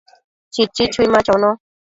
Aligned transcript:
Chichi 0.53 0.85
chui 0.93 1.05
ma 1.07 1.21
chono 1.25 1.49